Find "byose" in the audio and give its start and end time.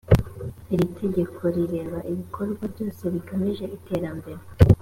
2.73-3.01